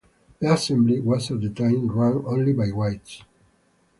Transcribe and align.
The 0.39 0.51
Assembly 0.51 0.99
was 0.99 1.29
at 1.29 1.41
the 1.41 1.49
time 1.51 1.85
run 1.87 2.25
only 2.25 2.53
by 2.53 2.69
whites. 2.71 3.21